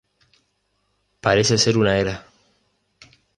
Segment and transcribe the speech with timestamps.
[1.21, 2.25] Parece ser una era.